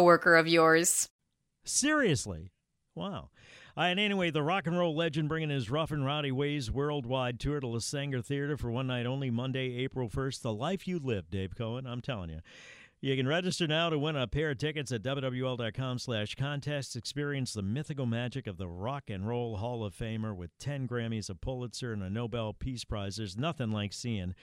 [0.00, 1.08] of yours.
[1.64, 2.52] Seriously.
[2.94, 3.30] Wow.
[3.76, 7.38] Uh, and anyway, the rock and roll legend bringing his rough and rowdy ways worldwide
[7.38, 10.42] tour to La Saenger Theater for one night only, Monday, April 1st.
[10.42, 12.40] The life you live, Dave Cohen, I'm telling you.
[13.00, 16.96] You can register now to win a pair of tickets at wwl.com slash contest.
[16.96, 21.30] Experience the mythical magic of the Rock and Roll Hall of Famer with 10 Grammys,
[21.30, 23.14] a Pulitzer, and a Nobel Peace Prize.
[23.14, 24.34] There's nothing like seeing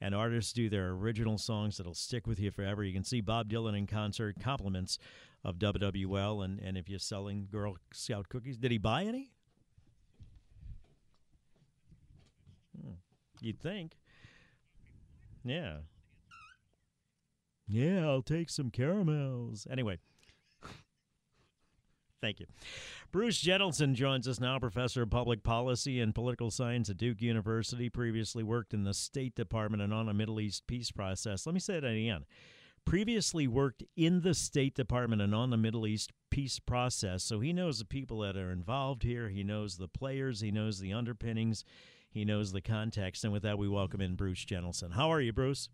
[0.00, 2.84] and artists do their original songs that'll stick with you forever.
[2.84, 4.98] You can see Bob Dylan in concert, compliments
[5.44, 9.30] of WWL, and, and if you're selling Girl Scout cookies, did he buy any?
[12.80, 12.94] Hmm.
[13.40, 13.92] You'd think.
[15.44, 15.78] Yeah.
[17.68, 19.66] Yeah, I'll take some caramels.
[19.70, 19.98] Anyway.
[22.20, 22.46] Thank you.
[23.12, 27.88] Bruce Jentleson joins us now, professor of public policy and political science at Duke University.
[27.88, 31.46] Previously worked in the State Department and on a Middle East peace process.
[31.46, 32.24] Let me say that again.
[32.86, 37.52] Previously worked in the State Department and on the Middle East peace process, so he
[37.52, 39.28] knows the people that are involved here.
[39.28, 40.40] He knows the players.
[40.40, 41.64] He knows the underpinnings.
[42.08, 43.24] He knows the context.
[43.24, 44.92] And with that, we welcome in Bruce Jentleson.
[44.92, 45.68] How are you, Bruce?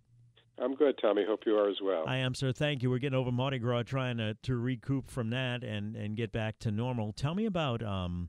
[0.58, 1.24] I'm good, Tommy.
[1.26, 2.04] Hope you are as well.
[2.06, 2.52] I am, sir.
[2.52, 2.90] Thank you.
[2.90, 6.58] We're getting over Mardi Gras, trying to, to recoup from that and, and get back
[6.60, 7.12] to normal.
[7.12, 7.82] Tell me about.
[7.82, 8.28] Um,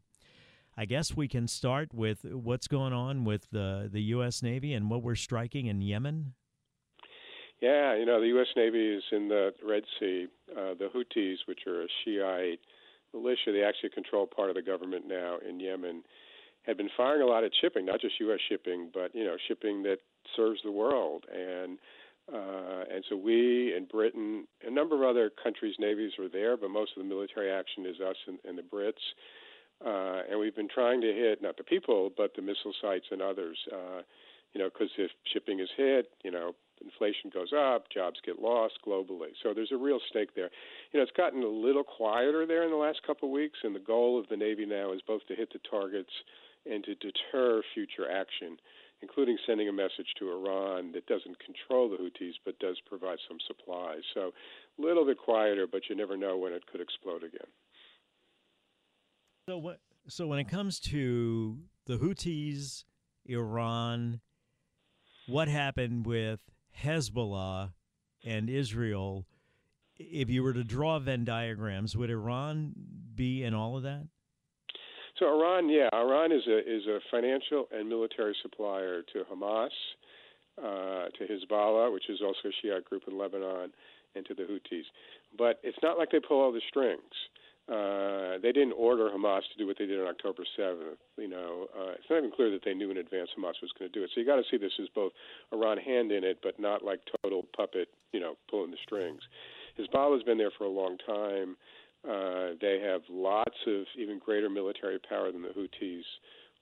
[0.75, 4.41] I guess we can start with what's going on with the the U.S.
[4.41, 6.33] Navy and what we're striking in Yemen.
[7.61, 8.47] Yeah, you know the U.S.
[8.55, 10.27] Navy is in the Red Sea.
[10.51, 12.59] Uh, the Houthis, which are a Shiite
[13.13, 16.01] militia, they actually control part of the government now in Yemen,
[16.63, 18.39] had been firing a lot of shipping, not just U.S.
[18.49, 19.97] shipping, but you know shipping that
[20.35, 21.77] serves the world and
[22.31, 26.69] uh, and so we and Britain, a number of other countries' navies are there, but
[26.69, 28.93] most of the military action is us and, and the Brits.
[29.85, 33.21] Uh, and we've been trying to hit not the people, but the missile sites and
[33.21, 33.57] others.
[33.71, 34.01] Uh,
[34.53, 38.75] you know, because if shipping is hit, you know, inflation goes up, jobs get lost
[38.85, 39.31] globally.
[39.41, 40.49] So there's a real stake there.
[40.91, 43.75] You know, it's gotten a little quieter there in the last couple of weeks, and
[43.75, 46.11] the goal of the Navy now is both to hit the targets
[46.69, 48.57] and to deter future action
[49.03, 53.37] including sending a message to Iran that doesn't control the Houthis but does provide some
[53.45, 54.01] supplies.
[54.13, 54.31] So
[54.79, 57.47] a little bit quieter, but you never know when it could explode again.
[59.49, 59.79] So what?
[60.07, 62.85] So when it comes to the Houthis,
[63.25, 64.21] Iran,
[65.27, 66.39] what happened with
[66.81, 67.73] Hezbollah
[68.23, 69.25] and Israel?
[69.97, 72.73] If you were to draw Venn diagrams, would Iran
[73.15, 74.07] be in all of that?
[75.19, 79.69] So Iran, yeah, Iran is a is a financial and military supplier to Hamas,
[80.57, 83.71] uh, to Hezbollah, which is also a Shiite group in Lebanon,
[84.15, 84.85] and to the Houthis.
[85.37, 87.01] But it's not like they pull all the strings.
[87.69, 90.99] Uh, they didn't order Hamas to do what they did on October 7th.
[91.17, 93.89] You know, uh, it's not even clear that they knew in advance Hamas was going
[93.89, 94.09] to do it.
[94.13, 95.13] So you got to see this as both
[95.53, 99.21] Iran hand in it, but not like total puppet, you know, pulling the strings.
[99.79, 101.55] Hezbollah's been there for a long time.
[102.07, 106.03] Uh, they have lots of even greater military power than the Houthis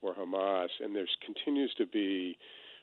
[0.01, 2.37] or Hamas, and there continues to be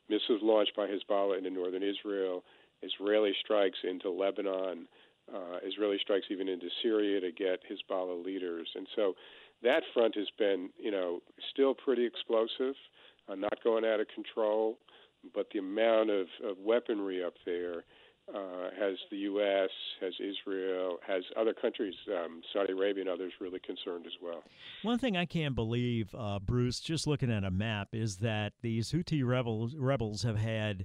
[0.08, 2.42] missiles launched by Hezbollah into northern Israel,
[2.82, 4.88] Israeli strikes into Lebanon,
[5.32, 9.14] uh, Israeli strikes even into Syria to get Hezbollah leaders, and so
[9.62, 11.20] that front has been, you know,
[11.52, 12.74] still pretty explosive,
[13.28, 14.78] uh, not going out of control,
[15.34, 17.84] but the amount of, of weaponry up there
[18.34, 19.70] uh, has the U.S.,
[20.00, 24.42] has Israel, has other countries, um, Saudi Arabia and others, really concerned as well.
[24.82, 28.92] One thing I can't believe, uh, Bruce, just looking at a map, is that these
[28.92, 30.84] Houthi rebels, rebels have had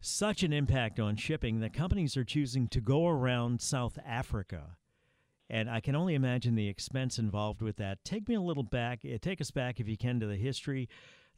[0.00, 4.76] such an impact on shipping that companies are choosing to go around South Africa.
[5.48, 8.04] And I can only imagine the expense involved with that.
[8.04, 10.88] Take me a little back, eh, take us back, if you can, to the history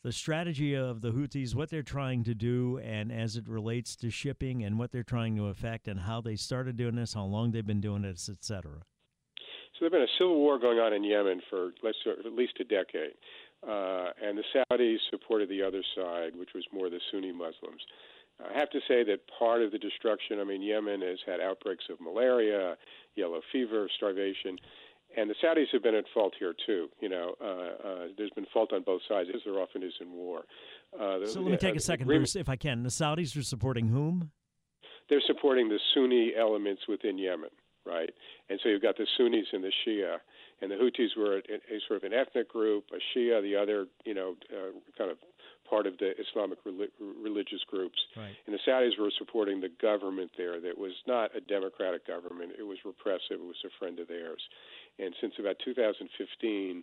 [0.02, 4.10] the strategy of the Houthis, what they're trying to do, and as it relates to
[4.10, 7.52] shipping and what they're trying to affect, and how they started doing this, how long
[7.52, 8.82] they've been doing this, etc.
[9.72, 12.64] So there's been a civil war going on in Yemen for let's at least a
[12.64, 13.14] decade,
[13.66, 17.82] uh, and the Saudis supported the other side, which was more the Sunni Muslims.
[18.40, 21.84] I have to say that part of the destruction, I mean, Yemen has had outbreaks
[21.90, 22.76] of malaria,
[23.14, 24.58] yellow fever, starvation,
[25.16, 26.88] and the Saudis have been at fault here too.
[27.00, 30.12] You know, uh, uh, there's been fault on both sides, as there often is in
[30.12, 30.42] war.
[30.98, 32.82] Uh, so let me take a second, Bruce, if I can.
[32.82, 34.30] The Saudis are supporting whom?
[35.08, 37.50] They're supporting the Sunni elements within Yemen,
[37.84, 38.10] right?
[38.48, 40.18] And so you've got the Sunnis and the Shia,
[40.60, 43.86] and the Houthis were a, a sort of an ethnic group, a Shia, the other,
[44.04, 45.18] you know, uh, kind of
[45.68, 46.58] part of the Islamic
[47.00, 47.98] religious groups.
[48.16, 48.34] Right.
[48.46, 52.52] And the Saudis were supporting the government there that was not a democratic government.
[52.58, 53.40] It was repressive.
[53.40, 54.40] It was a friend of theirs.
[54.98, 56.82] And since about 2015,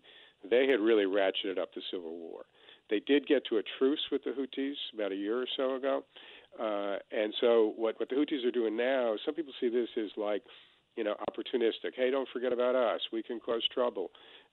[0.49, 2.43] they had really ratcheted up the civil war.
[2.89, 6.03] They did get to a truce with the Houthis about a year or so ago.
[6.59, 10.09] Uh, and so what, what the Houthis are doing now, some people see this as
[10.17, 10.43] like,
[10.95, 11.93] you know, opportunistic.
[11.95, 13.01] Hey, don't forget about us.
[13.13, 14.11] We can cause trouble.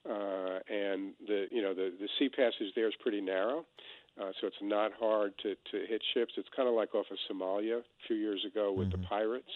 [0.08, 3.64] Uh, and the, you know, the, the sea passage there is pretty narrow.
[4.21, 6.33] Uh, so it's not hard to, to hit ships.
[6.37, 9.03] It's kind of like off of Somalia a few years ago with mm-hmm.
[9.03, 9.53] the pirates.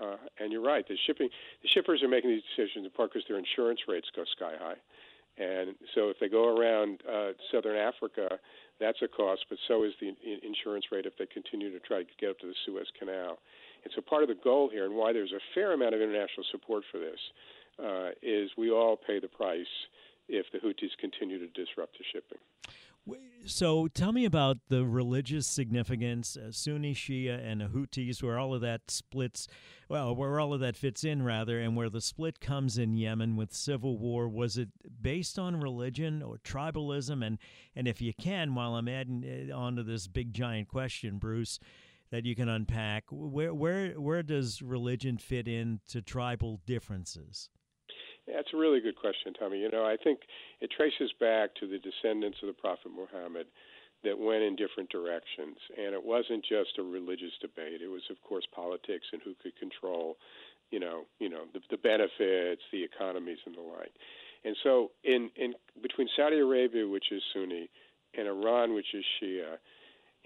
[0.00, 0.86] Uh, and you're right.
[0.86, 1.28] The shipping,
[1.62, 4.76] the shippers are making these decisions in part because their insurance rates go sky high,
[5.38, 8.38] and so if they go around uh, southern Africa,
[8.80, 9.46] that's a cost.
[9.48, 10.14] But so is the
[10.46, 13.38] insurance rate if they continue to try to get up to the Suez Canal.
[13.84, 16.44] And so part of the goal here, and why there's a fair amount of international
[16.50, 17.20] support for this,
[17.82, 19.66] uh, is we all pay the price
[20.28, 22.38] if the Houthis continue to disrupt the shipping.
[23.48, 28.60] So tell me about the religious significance, uh, Sunni, Shia, and Houthis, where all of
[28.60, 29.48] that splits,
[29.88, 33.36] well, where all of that fits in, rather, and where the split comes in Yemen
[33.36, 34.28] with civil war.
[34.28, 34.68] Was it
[35.00, 37.26] based on religion or tribalism?
[37.26, 37.38] And,
[37.74, 41.58] and if you can, while I'm adding uh, on to this big giant question, Bruce,
[42.10, 47.48] that you can unpack, where, where, where does religion fit into tribal differences?
[48.32, 49.60] That's a really good question, Tommy.
[49.60, 50.20] You know, I think
[50.60, 53.46] it traces back to the descendants of the Prophet Muhammad
[54.04, 57.82] that went in different directions, and it wasn't just a religious debate.
[57.82, 60.16] It was, of course, politics and who could control,
[60.70, 63.92] you know, you know, the, the benefits, the economies, and the like.
[64.44, 67.68] And so, in in between Saudi Arabia, which is Sunni,
[68.16, 69.58] and Iran, which is Shia,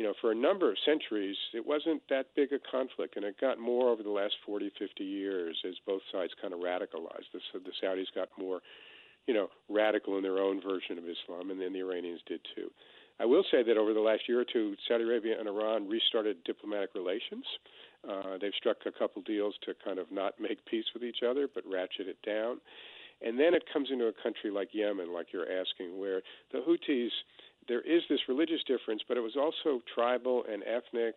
[0.03, 3.41] you know, for a number of centuries, it wasn't that big a conflict, and it
[3.41, 7.31] got more over the last 40, 50 years as both sides kind of radicalized.
[7.33, 8.63] The, the Saudis got more,
[9.29, 12.69] you know, radical in their own version of Islam, and then the Iranians did too.
[13.21, 16.43] I will say that over the last year or two, Saudi Arabia and Iran restarted
[16.43, 17.45] diplomatic relations.
[18.03, 21.47] Uh, they've struck a couple deals to kind of not make peace with each other,
[21.55, 22.59] but ratchet it down.
[23.25, 27.15] And then it comes into a country like Yemen, like you're asking, where the Houthis
[27.69, 31.15] there is this religious difference, but it was also tribal and ethnic.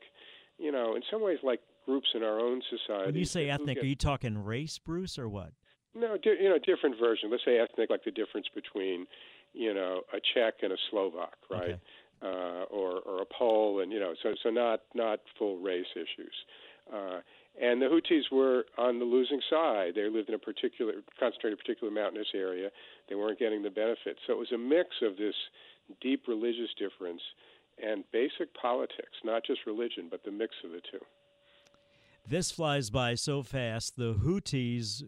[0.58, 3.12] You know, in some ways, like groups in our own society.
[3.12, 5.52] When you say ethnic, are you talking race, Bruce, or what?
[5.94, 7.30] No, di- you know, different version.
[7.32, 9.06] Let's say ethnic, like the difference between,
[9.54, 11.62] you know, a Czech and a Slovak, right?
[11.62, 11.80] Okay.
[12.22, 16.34] Uh, or or a Pole, and you know, so so not not full race issues.
[16.92, 17.20] Uh,
[17.62, 19.94] and the Houthis were on the losing side.
[19.96, 22.70] They lived in a particular, concentrated, particular mountainous area.
[23.08, 24.20] They weren't getting the benefits.
[24.28, 25.36] So it was a mix of this
[26.02, 27.22] deep religious difference
[27.82, 31.04] and basic politics, not just religion, but the mix of the two.
[32.28, 33.98] This flies by so fast.
[33.98, 35.04] The Houthis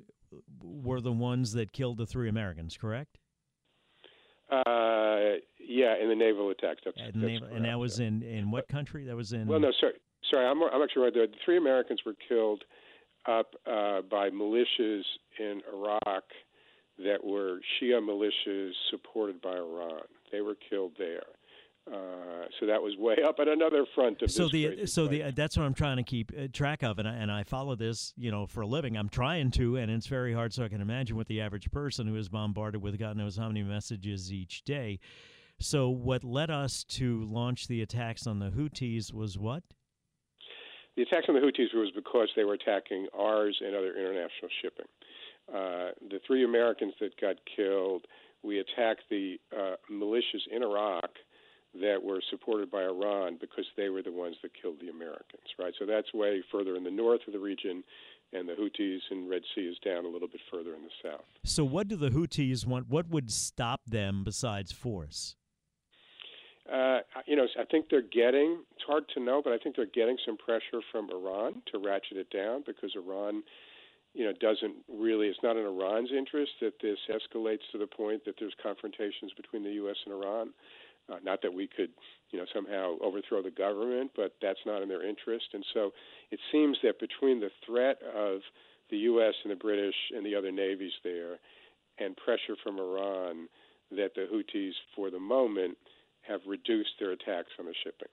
[0.61, 3.17] were the ones that killed the three Americans, correct?
[4.51, 6.81] Uh, yeah, in the naval attacks.
[6.85, 9.05] That's, and, that's naval, and that was in, in what country?
[9.05, 9.47] That was in.
[9.47, 9.93] Well, no, sorry,
[10.31, 11.27] sorry, I'm, I'm actually right there.
[11.27, 12.63] The three Americans were killed
[13.27, 15.03] up uh, by militias
[15.39, 16.23] in Iraq
[16.99, 20.03] that were Shia militias supported by Iran.
[20.31, 21.23] They were killed there.
[21.91, 25.55] Uh, so that was way up at another front of so the so the that's
[25.55, 28.29] what I'm trying to keep uh, track of, and I, and I follow this you
[28.29, 28.97] know for a living.
[28.97, 30.53] I'm trying to, and it's very hard.
[30.53, 33.47] So I can imagine what the average person who is bombarded with God knows how
[33.47, 34.99] many messages each day.
[35.59, 39.63] So what led us to launch the attacks on the Houthis was what?
[40.97, 44.85] The attacks on the Houthis was because they were attacking ours and other international shipping.
[45.47, 48.05] Uh, the three Americans that got killed
[48.43, 51.09] we attacked the uh, militias in Iraq
[51.81, 55.73] that were supported by Iran because they were the ones that killed the Americans, right?
[55.77, 57.83] So that's way further in the north of the region,
[58.33, 61.25] and the Houthis in Red Sea is down a little bit further in the south.
[61.43, 62.89] So, what do the Houthis want?
[62.89, 65.35] What would stop them besides force?
[66.71, 68.63] Uh, you know, I think they're getting.
[68.75, 72.17] It's hard to know, but I think they're getting some pressure from Iran to ratchet
[72.17, 73.43] it down because Iran
[74.13, 78.25] you know, doesn't really, it's not in Iran's interest that this escalates to the point
[78.25, 79.97] that there's confrontations between the U.S.
[80.05, 80.49] and Iran.
[81.09, 81.89] Uh, not that we could,
[82.31, 85.45] you know, somehow overthrow the government, but that's not in their interest.
[85.53, 85.91] And so
[86.31, 88.41] it seems that between the threat of
[88.89, 89.33] the U.S.
[89.43, 91.37] and the British and the other navies there,
[91.99, 93.47] and pressure from Iran,
[93.91, 95.77] that the Houthis, for the moment,
[96.27, 98.07] have reduced their attacks on the shipping.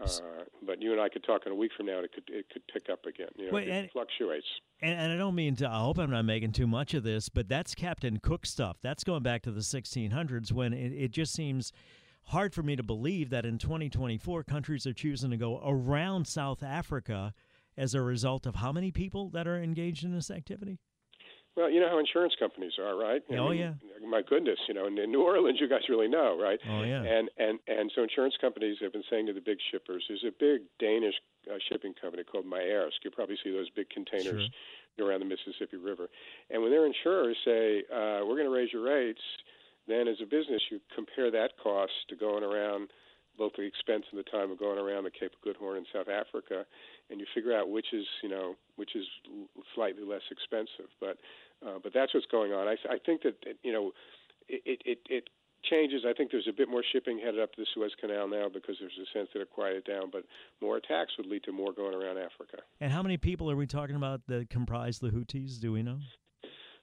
[0.00, 2.28] Uh, but you and I could talk in a week from now, and it could
[2.28, 3.28] it could pick up again.
[3.36, 4.46] You know, Wait, it and- fluctuates.
[4.82, 7.28] And, and I don't mean to, I hope I'm not making too much of this,
[7.28, 8.78] but that's Captain Cook stuff.
[8.82, 11.70] That's going back to the 1600s when it, it just seems
[12.24, 16.62] hard for me to believe that in 2024 countries are choosing to go around South
[16.62, 17.34] Africa
[17.76, 20.78] as a result of how many people that are engaged in this activity?
[21.60, 23.22] Well, you know how insurance companies are, right?
[23.30, 23.72] I Oh, mean, yeah.
[24.08, 26.58] My goodness, you know, in, in New Orleans, you guys really know, right?
[26.68, 27.02] Oh, yeah.
[27.02, 30.32] And and and so insurance companies have been saying to the big shippers, there's a
[30.40, 31.14] big Danish
[31.50, 33.04] uh, shipping company called Maersk.
[33.04, 34.48] You probably see those big containers
[34.98, 36.08] around the Mississippi River.
[36.50, 39.20] And when their insurers say, uh, we're going to raise your rates,
[39.88, 42.88] then as a business, you compare that cost to going around
[43.38, 45.84] both the expense and the time of going around the Cape of Good Horn in
[45.92, 46.66] South Africa,
[47.10, 49.06] and you figure out which is, you know, which is
[49.74, 50.90] slightly less expensive.
[51.00, 51.16] But
[51.66, 52.68] uh, but that's what's going on.
[52.68, 53.92] I, I think that that, you know,
[54.48, 55.30] it, it it
[55.62, 56.04] changes.
[56.08, 58.98] I think there's a bit more shipping headed up the Suez Canal now because there's
[59.00, 60.10] a sense that it quieted down.
[60.10, 60.24] But
[60.60, 62.62] more attacks would lead to more going around Africa.
[62.80, 65.60] And how many people are we talking about that comprise the Houthis?
[65.60, 65.98] Do we know?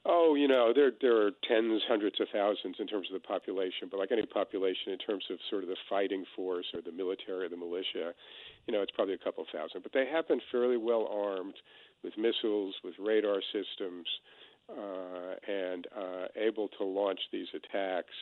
[0.10, 3.90] Oh, you know, there there are tens, hundreds of thousands in terms of the population,
[3.92, 7.46] but like any population, in terms of sort of the fighting force or the military
[7.46, 8.14] or the militia,
[8.68, 9.84] you know, it's probably a couple thousand.
[9.84, 11.56] But they have been fairly well armed
[12.04, 14.08] with missiles, with radar systems,
[14.70, 18.16] uh, and uh, able to launch these attacks.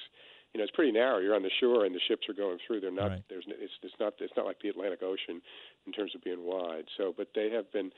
[0.54, 1.20] You know, it's pretty narrow.
[1.20, 2.80] You're on the shore, and the ships are going through.
[2.80, 3.12] They're not.
[3.12, 3.24] Right.
[3.30, 3.46] There's.
[3.48, 4.13] It's, it's not.
[4.20, 5.42] It's not like the Atlantic Ocean
[5.86, 6.86] in terms of being wide.
[6.98, 7.92] So, but they have been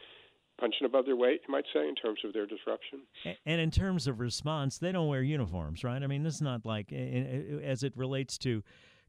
[0.59, 3.01] punching above their weight, you might say, in terms of their disruption.
[3.45, 6.01] And in terms of response, they don't wear uniforms, right?
[6.01, 8.63] I mean, this is not like, as it relates to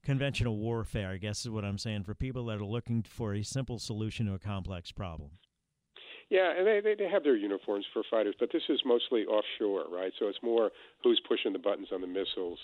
[0.04, 3.42] conventional warfare, I guess is what I'm saying, for people that are looking for a
[3.42, 5.30] simple solution to a complex problem.
[6.30, 9.84] Yeah, and they, they they have their uniforms for fighters, but this is mostly offshore,
[9.90, 10.12] right?
[10.18, 10.70] So it's more
[11.02, 12.58] who's pushing the buttons on the missiles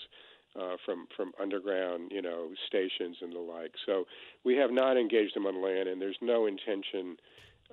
[0.55, 3.73] uh, from from underground, you know, stations and the like.
[3.87, 4.05] So
[4.45, 7.17] we have not engaged them on land, and there's no intention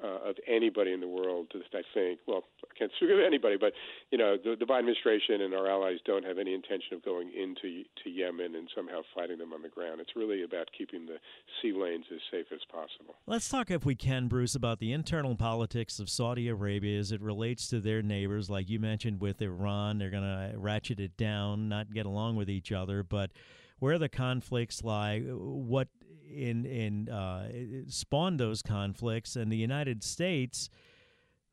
[0.03, 2.19] uh, of anybody in the world, to, I think.
[2.27, 3.73] Well, I can't speak of anybody, but
[4.11, 7.29] you know, the, the Biden administration and our allies don't have any intention of going
[7.29, 10.01] into to Yemen and somehow fighting them on the ground.
[10.01, 11.17] It's really about keeping the
[11.61, 13.15] sea lanes as safe as possible.
[13.27, 17.21] Let's talk, if we can, Bruce, about the internal politics of Saudi Arabia as it
[17.21, 18.49] relates to their neighbors.
[18.49, 22.49] Like you mentioned with Iran, they're going to ratchet it down, not get along with
[22.49, 23.03] each other.
[23.03, 23.31] But
[23.79, 25.87] where the conflicts lie, what
[26.33, 27.49] in in uh,
[27.87, 30.69] spawned those conflicts, and the United States,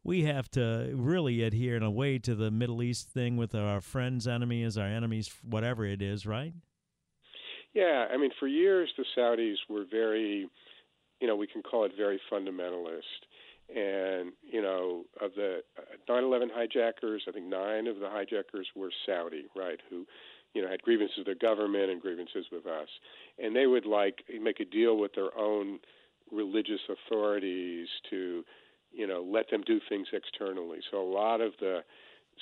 [0.05, 3.81] we have to really adhere in a way to the Middle East thing with our
[3.81, 6.55] friends' enemy as our enemies, whatever it is, right?
[7.75, 10.49] Yeah, I mean, for years the Saudis were very,
[11.21, 13.03] you know, we can call it very fundamentalist.
[13.69, 15.63] And, you know, of the
[16.09, 20.07] 9 11 hijackers, I think nine of the hijackers were Saudi, right, who,
[20.59, 22.89] you know, had grievances with their government and grievances with us.
[23.39, 25.79] And they would, like, make a deal with their own
[26.33, 28.45] religious authorities to,
[28.93, 30.81] you know, let them do things externally.
[30.91, 31.85] So a lot of the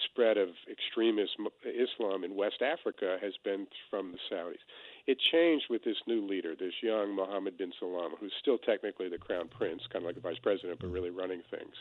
[0.02, 1.32] spread of extremist
[1.62, 4.64] Islam in West Africa has been from the Saudis.
[5.06, 9.18] It changed with this new leader, this young Mohammed bin Salman, who's still technically the
[9.18, 11.74] crown prince, kind of like the vice president, but really running things.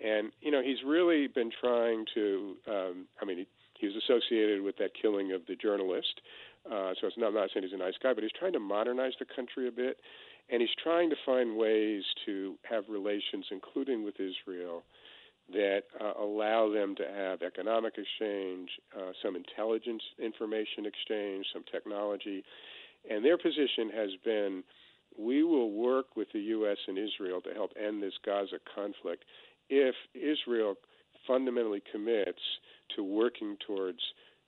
[0.00, 2.56] And you know, he's really been trying to.
[2.66, 3.46] Um, I mean, he,
[3.80, 6.20] he was associated with that killing of the journalist.
[6.66, 8.60] Uh, so it's not, I'm not saying he's a nice guy, but he's trying to
[8.60, 9.96] modernize the country a bit,
[10.50, 14.82] and he's trying to find ways to have relations, including with Israel,
[15.52, 22.44] that uh, allow them to have economic exchange, uh, some intelligence information exchange, some technology.
[23.10, 24.62] And their position has been
[25.18, 26.78] we will work with the U.S.
[26.86, 29.24] and Israel to help end this Gaza conflict
[29.68, 30.74] if Israel
[31.30, 32.42] fundamentally commits
[32.96, 34.00] to working towards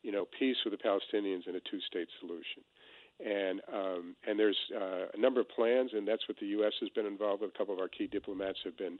[0.03, 2.62] you know peace with the Palestinians and a two-state solution.
[3.25, 6.73] And um, and there's uh, a number of plans, and that's what the U.S.
[6.81, 7.53] has been involved with.
[7.55, 8.99] A couple of our key diplomats have been,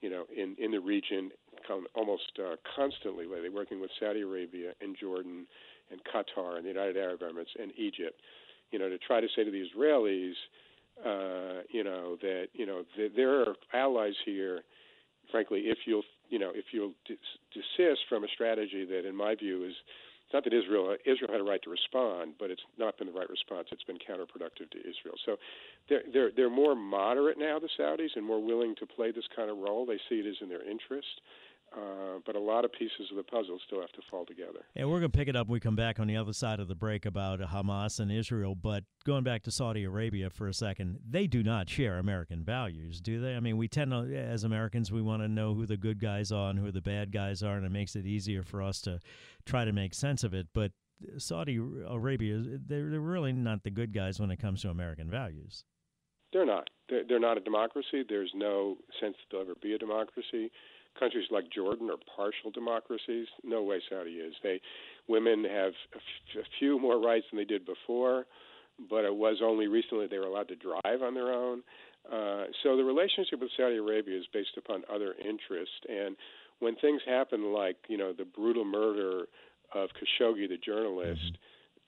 [0.00, 1.30] you know, in in the region
[1.96, 5.46] almost uh, constantly lately, working with Saudi Arabia and Jordan
[5.90, 8.20] and Qatar and the United Arab Emirates and Egypt,
[8.70, 10.34] you know, to try to say to the Israelis,
[11.04, 14.60] uh, you know, that you know th- there are allies here.
[15.32, 16.94] Frankly, if you'll you know if you'll
[17.54, 19.74] desist from a strategy that, in my view, is
[20.32, 23.30] not that Israel Israel had a right to respond, but it's not been the right
[23.30, 23.68] response.
[23.70, 25.14] It's been counterproductive to Israel.
[25.24, 25.36] So
[25.88, 29.48] they're they're they're more moderate now, the Saudis, and more willing to play this kind
[29.48, 29.86] of role.
[29.86, 31.22] They see it as in their interest.
[31.76, 34.60] Uh, but a lot of pieces of the puzzle still have to fall together.
[34.76, 36.60] And we're going to pick it up when we come back on the other side
[36.60, 38.54] of the break about Hamas and Israel.
[38.54, 43.00] But going back to Saudi Arabia for a second, they do not share American values,
[43.00, 43.34] do they?
[43.34, 46.30] I mean, we tend to, as Americans, we want to know who the good guys
[46.30, 49.00] are and who the bad guys are, and it makes it easier for us to
[49.44, 50.46] try to make sense of it.
[50.54, 50.72] But
[51.18, 55.64] Saudi Arabia, they're, they're really not the good guys when it comes to American values.
[56.32, 56.70] They're not.
[56.88, 58.04] They're, they're not a democracy.
[58.08, 60.50] There's no sense that they'll ever be a democracy
[60.98, 63.26] countries like Jordan are partial democracies.
[63.42, 64.34] No way Saudi is.
[64.42, 64.60] They
[65.08, 68.26] women have a, f- a few more rights than they did before,
[68.90, 71.62] but it was only recently they were allowed to drive on their own.
[72.10, 76.16] Uh, so the relationship with Saudi Arabia is based upon other interests, and
[76.60, 79.26] when things happen like you know the brutal murder
[79.74, 81.38] of Khashoggi, the journalist,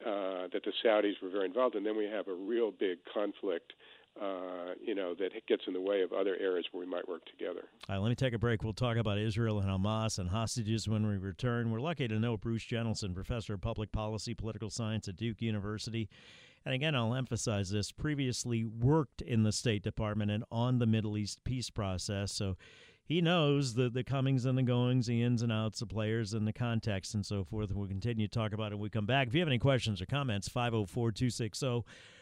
[0.04, 3.72] uh, that the Saudis were very involved in, then we have a real big conflict
[4.20, 7.24] uh, you know, that gets in the way of other areas where we might work
[7.26, 7.68] together.
[7.88, 8.62] All right, let me take a break.
[8.62, 11.70] We'll talk about Israel and Hamas and hostages when we return.
[11.70, 16.08] We're lucky to know Bruce Jentleson, professor of public policy, political science at Duke University.
[16.64, 21.16] And again, I'll emphasize this previously worked in the State Department and on the Middle
[21.16, 22.32] East peace process.
[22.32, 22.56] So
[23.04, 26.46] he knows the, the comings and the goings, the ins and outs, the players and
[26.46, 27.70] the context and so forth.
[27.72, 29.28] We'll continue to talk about it when we come back.
[29.28, 31.84] If you have any questions or comments, 504 260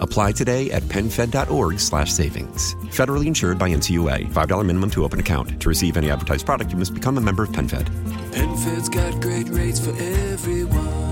[0.00, 2.74] Apply today at PenFed.org slash savings.
[2.92, 4.32] Federally insured by NCUA.
[4.32, 5.60] $5 minimum to open account.
[5.60, 7.88] To receive any advertised product, you must become a member of PenFed.
[8.32, 11.06] PenFed's got great rates for everyone.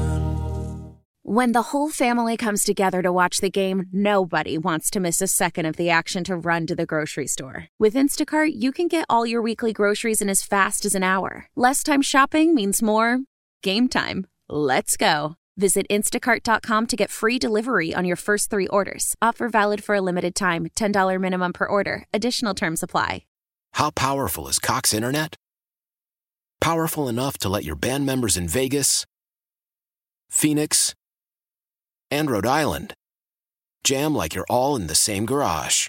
[1.26, 5.26] When the whole family comes together to watch the game, nobody wants to miss a
[5.26, 7.68] second of the action to run to the grocery store.
[7.78, 11.48] With Instacart, you can get all your weekly groceries in as fast as an hour.
[11.56, 13.20] Less time shopping means more
[13.62, 14.26] game time.
[14.50, 15.36] Let's go.
[15.56, 19.14] Visit instacart.com to get free delivery on your first three orders.
[19.22, 22.06] Offer valid for a limited time $10 minimum per order.
[22.12, 23.24] Additional terms apply.
[23.74, 25.34] How powerful is Cox Internet?
[26.60, 29.04] Powerful enough to let your band members in Vegas,
[30.30, 30.94] Phoenix,
[32.10, 32.94] and Rhode Island
[33.84, 35.88] jam like you're all in the same garage.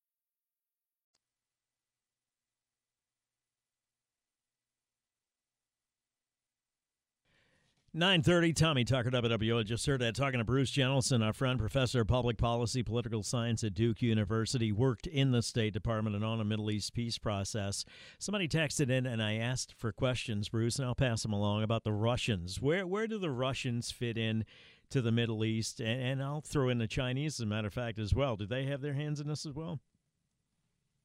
[7.93, 9.65] 930, Tommy Tucker, WWO.
[9.65, 13.65] Just heard that talking to Bruce Jentleson, our friend, professor of public policy, political science
[13.65, 17.83] at Duke University, worked in the State Department and on a Middle East peace process.
[18.17, 21.83] Somebody texted in and I asked for questions, Bruce, and I'll pass them along about
[21.83, 22.61] the Russians.
[22.61, 24.45] Where where do the Russians fit in
[24.91, 25.81] to the Middle East?
[25.81, 28.37] And, and I'll throw in the Chinese, as a matter of fact, as well.
[28.37, 29.81] Do they have their hands in this as well?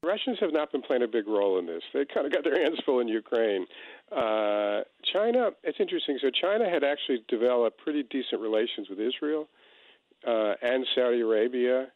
[0.05, 1.83] Russians have not been playing a big role in this.
[1.93, 3.67] They kind of got their hands full in Ukraine.
[4.11, 6.19] Uh, China, it's interesting.
[6.21, 9.49] So China had actually developed pretty decent relations with Israel
[10.27, 11.89] uh, and Saudi Arabia.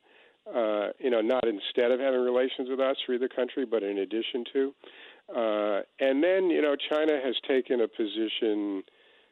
[0.47, 3.99] Uh, you know, not instead of having relations with us or either country, but in
[3.99, 4.75] addition to.
[5.29, 8.83] Uh, and then, you know, China has taken a position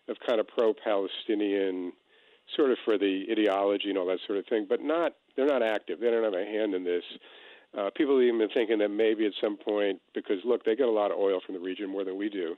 [0.09, 1.93] of kind of pro-Palestinian,
[2.55, 5.15] sort of for the ideology and all that sort of thing, but not.
[5.37, 5.99] They're not active.
[5.99, 7.05] They don't have a hand in this.
[7.77, 10.89] Uh, people have even been thinking that maybe at some point, because look, they get
[10.89, 12.57] a lot of oil from the region more than we do,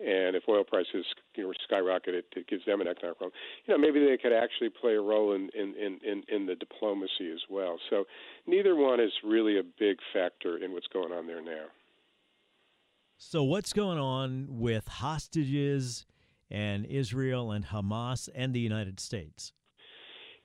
[0.00, 3.32] and if oil prices you know skyrocket, it, it gives them an economic problem.
[3.66, 6.54] You know, maybe they could actually play a role in in, in, in in the
[6.54, 7.78] diplomacy as well.
[7.88, 8.04] So
[8.46, 11.66] neither one is really a big factor in what's going on there now.
[13.22, 16.06] So, what's going on with hostages
[16.50, 19.52] and Israel and Hamas and the United States?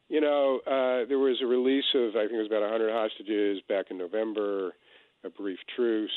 [0.07, 3.61] You know, uh, there was a release of I think it was about 100 hostages
[3.67, 4.73] back in November,
[5.23, 6.11] a brief truce,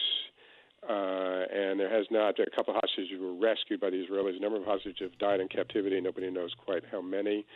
[0.86, 2.38] uh, and there has not.
[2.38, 4.36] A couple of hostages were rescued by the Israelis.
[4.36, 6.00] A number of hostages have died in captivity.
[6.00, 7.46] Nobody knows quite how many.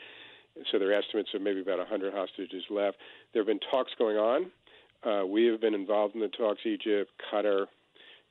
[0.70, 2.96] So there are estimates of maybe about 100 hostages left.
[3.32, 4.50] There have been talks going on.
[5.04, 6.60] Uh, we have been involved in the talks.
[6.64, 7.66] Egypt, Qatar,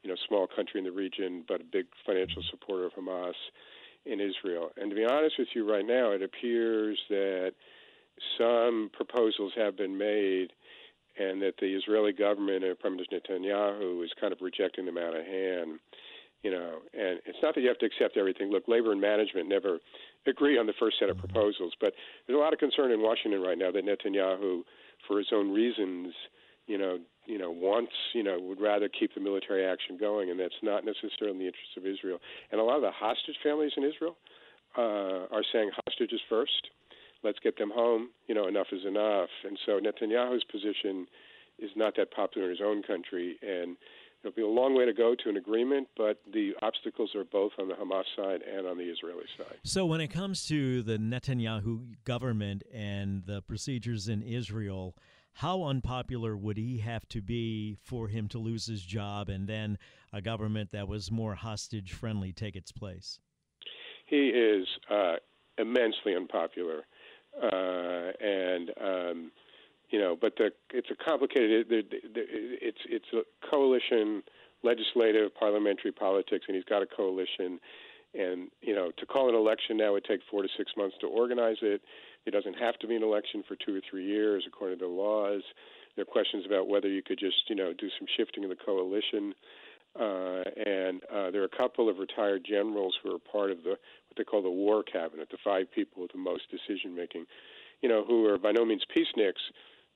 [0.01, 3.33] you know, small country in the region, but a big financial supporter of Hamas
[4.05, 4.71] in Israel.
[4.77, 7.53] And to be honest with you, right now, it appears that
[8.37, 10.53] some proposals have been made,
[11.17, 15.15] and that the Israeli government and Prime Minister Netanyahu is kind of rejecting them out
[15.15, 15.79] of hand.
[16.43, 18.49] You know, and it's not that you have to accept everything.
[18.49, 19.77] Look, labor and management never
[20.25, 21.27] agree on the first set of Mm-hmm.
[21.27, 21.93] proposals, but
[22.25, 24.63] there's a lot of concern in Washington right now that Netanyahu,
[25.07, 26.13] for his own reasons,
[26.65, 30.39] you know, you know, wants, you know, would rather keep the military action going, and
[30.39, 32.19] that's not necessarily in the interest of Israel.
[32.51, 34.17] And a lot of the hostage families in Israel
[34.77, 36.69] uh, are saying hostages first.
[37.23, 38.09] Let's get them home.
[38.27, 39.29] You know, enough is enough.
[39.45, 41.07] And so Netanyahu's position
[41.59, 43.77] is not that popular in his own country, and
[44.21, 45.87] it'll be a long way to go to an agreement.
[45.95, 49.57] But the obstacles are both on the Hamas side and on the Israeli side.
[49.63, 54.95] So, when it comes to the Netanyahu government and the procedures in Israel,
[55.33, 59.77] how unpopular would he have to be for him to lose his job and then
[60.11, 63.19] a government that was more hostage friendly take its place?
[64.05, 65.15] He is uh,
[65.57, 66.83] immensely unpopular,
[67.41, 69.31] uh, and um,
[69.89, 71.67] you know, but the it's a complicated.
[71.69, 74.23] The, the, it's it's a coalition,
[74.63, 77.59] legislative, parliamentary politics, and he's got a coalition.
[78.13, 81.07] And you know, to call an election now would take four to six months to
[81.07, 81.81] organize it.
[82.25, 84.91] It doesn't have to be an election for two or three years, according to the
[84.91, 85.41] laws.
[85.95, 88.55] There are questions about whether you could just, you know, do some shifting of the
[88.55, 89.33] coalition.
[89.99, 93.71] Uh, and uh, there are a couple of retired generals who are part of the
[93.71, 97.25] what they call the war cabinet, the five people with the most decision making,
[97.81, 99.41] you know, who are by no means peaceniks,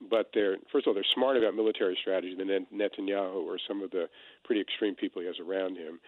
[0.10, 3.92] but they're first of all they're smart about military strategy than Netanyahu or some of
[3.92, 4.10] the
[4.44, 6.00] pretty extreme people he has around him,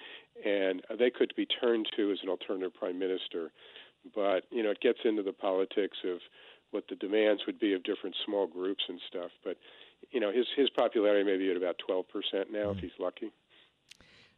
[0.45, 3.52] and uh, they could be turned to as an alternative prime minister.
[4.13, 6.19] But you know, it gets into the politics of
[6.71, 9.32] what the demands would be of different small groups and stuff.
[9.43, 9.58] But
[10.12, 13.32] you know, his his popularity may be at about twelve percent now if he's lucky.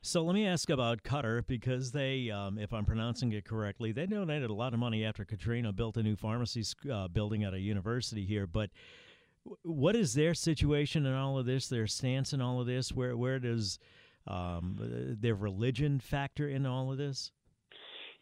[0.02, 4.06] So let me ask about Qatar because they, um, if I'm pronouncing it correctly, they
[4.06, 7.60] donated a lot of money after Katrina built a new pharmacy uh, building at a
[7.60, 8.48] university here.
[8.48, 8.70] But
[9.64, 11.68] what is their situation in all of this?
[11.68, 12.94] Their stance in all of this?
[12.94, 13.78] Where where does
[14.26, 14.78] um,
[15.20, 17.32] their religion factor in all of this?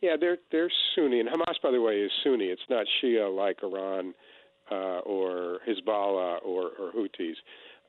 [0.02, 2.46] Yeah, they're they're Sunni, and Hamas, by the way, is Sunni.
[2.46, 4.14] It's not Shia like Iran
[4.72, 7.36] uh, or Hezbollah or, or Houthis.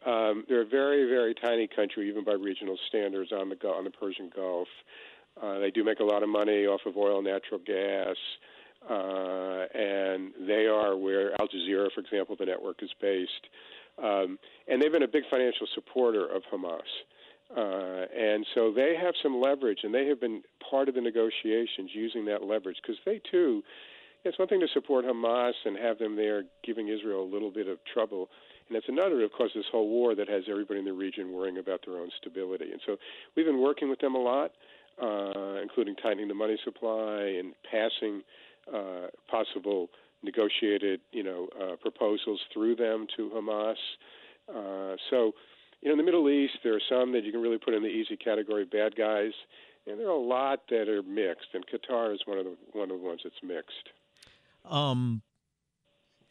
[0.08, 3.90] Um, they're a very, very tiny country, even by regional standards, on the on the
[3.90, 4.68] Persian Gulf.
[5.40, 8.16] Uh, they do make a lot of money off of oil, and natural gas,
[8.88, 13.46] uh, and they are where Al Jazeera, for example, the network is based.
[14.02, 16.80] Um, and they've been a big financial supporter of Hamas.
[17.54, 21.90] Uh, and so they have some leverage, and they have been part of the negotiations
[21.92, 23.62] using that leverage because they too.
[24.24, 27.68] It's one thing to support Hamas and have them there giving Israel a little bit
[27.68, 28.28] of trouble,
[28.68, 31.58] and it's another, of course, this whole war that has everybody in the region worrying
[31.58, 32.70] about their own stability.
[32.70, 32.96] And so
[33.34, 34.52] we've been working with them a lot,
[35.02, 38.22] uh, including tightening the money supply and passing
[38.72, 39.88] uh, possible
[40.22, 43.76] negotiated, you know, uh, proposals through them to Hamas.
[44.48, 45.32] Uh, so
[45.80, 47.82] you know, in the Middle East, there are some that you can really put in
[47.82, 49.32] the easy category, bad guys,
[49.86, 51.48] and there are a lot that are mixed.
[51.54, 53.88] And Qatar is one of the one of the ones that's mixed.
[54.68, 55.22] Um,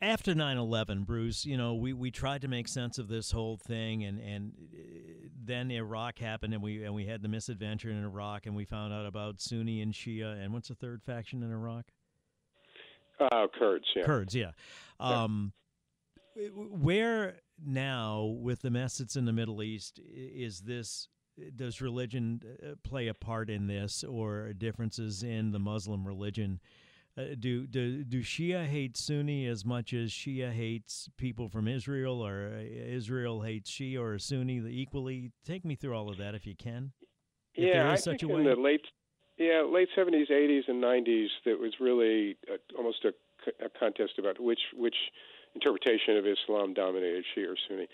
[0.02, 4.04] after 9-11, Bruce, you know, we, we tried to make sense of this whole thing,
[4.04, 8.46] and and uh, then Iraq happened, and we and we had the misadventure in Iraq,
[8.46, 11.86] and we found out about Sunni and Shia, and what's the third faction in Iraq?
[13.20, 14.04] Uh, Kurds, yeah.
[14.04, 14.52] Kurds, yeah.
[15.00, 15.54] Um,
[16.54, 21.08] where now with the mess that's in the Middle East is this
[21.56, 26.60] does religion uh, play a part in this or differences in the Muslim religion
[27.18, 32.22] uh, do, do do Shia hate Sunni as much as Shia hates people from Israel
[32.22, 35.32] or uh, Israel hates Shia or Sunni equally?
[35.44, 36.92] Take me through all of that if you can.
[37.56, 38.86] If yeah there I such think a in the late
[39.38, 44.40] yeah late 70s 80s and 90s that was really a, almost a, a contest about
[44.40, 44.96] which which
[45.56, 47.88] interpretation of Islam dominated Shia or Sunni.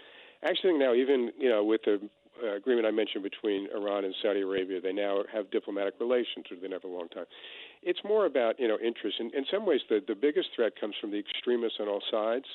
[0.44, 2.10] Actually now, even you know, with the
[2.42, 6.62] uh, agreement I mentioned between Iran and Saudi Arabia, they now have diplomatic relations, which
[6.62, 7.26] they have a long time.
[7.82, 9.18] It's more about you know interest.
[9.20, 12.46] In, in some ways, the the biggest threat comes from the extremists on all sides.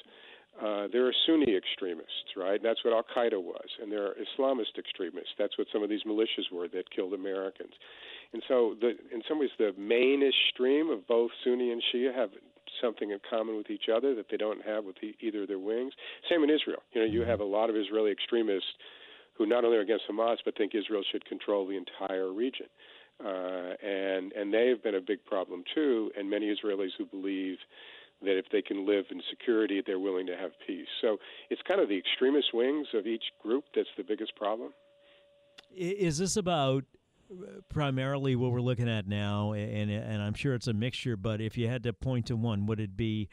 [0.58, 2.60] Uh, there are Sunni extremists, right?
[2.60, 5.30] That's what Al Qaeda was, and there are Islamist extremists.
[5.38, 7.74] That's what some of these militias were that killed Americans.
[8.32, 12.30] And so, the, in some ways, the mainish stream of both Sunni and Shia have
[12.80, 15.58] something in common with each other that they don't have with e- either of their
[15.58, 15.92] wings.
[16.28, 16.82] Same in Israel.
[16.92, 18.68] You know, you have a lot of Israeli extremists
[19.38, 22.66] who not only are against Hamas but think Israel should control the entire region.
[23.24, 26.10] Uh, and and they have been a big problem too.
[26.16, 27.56] And many Israelis who believe
[28.22, 30.88] that if they can live in security, they're willing to have peace.
[31.00, 31.18] So
[31.50, 34.72] it's kind of the extremist wings of each group that's the biggest problem.
[35.74, 36.84] Is this about
[37.68, 41.16] primarily what we're looking at now, and and I'm sure it's a mixture.
[41.16, 43.28] But if you had to point to one, would it be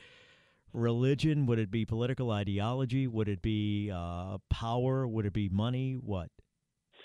[0.75, 1.45] religion?
[1.45, 3.07] Would it be political ideology?
[3.07, 5.07] Would it be uh, power?
[5.07, 5.93] Would it be money?
[5.93, 6.29] What?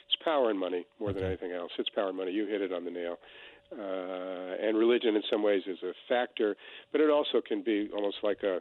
[0.07, 1.71] It's power and money more than anything else.
[1.79, 2.33] It's power and money.
[2.33, 3.17] You hit it on the nail.
[3.73, 6.57] Uh, and religion, in some ways, is a factor,
[6.91, 8.61] but it also can be almost like a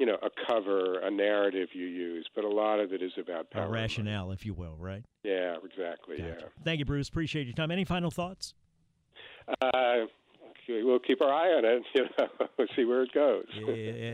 [0.00, 3.50] you know, a cover, a narrative you use, but a lot of it is about
[3.50, 3.66] power.
[3.66, 5.04] A rationale, if you will, right?
[5.24, 6.16] Yeah, exactly.
[6.16, 6.36] Gotcha.
[6.40, 6.46] Yeah.
[6.64, 7.10] Thank you, Bruce.
[7.10, 7.70] Appreciate your time.
[7.70, 8.54] Any final thoughts?
[9.60, 10.06] Uh,
[10.84, 11.82] we'll keep our eye on it.
[11.94, 13.46] You know, see where it goes.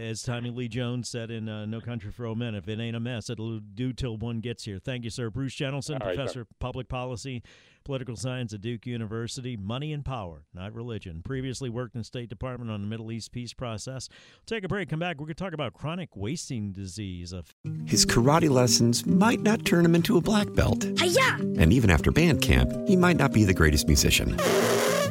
[0.09, 2.97] As Tommy Lee Jones said in uh, No Country for Old Men, if it ain't
[2.97, 4.79] a mess, it'll do till one gets here.
[4.79, 5.31] Thank you, sir.
[5.31, 7.43] Bruce Jentleson, All right, professor of public policy,
[7.85, 9.57] political science at Duke University.
[9.57, 11.23] Money and power, not religion.
[11.25, 14.09] Previously worked in State Department on the Middle East peace process.
[14.47, 14.89] Take a break.
[14.89, 15.17] Come back.
[15.19, 17.33] We're going to talk about chronic wasting disease.
[17.33, 17.53] Of
[17.87, 20.85] His karate lessons might not turn him into a black belt.
[20.85, 21.37] Hiya!
[21.59, 24.37] And even after band camp, he might not be the greatest musician.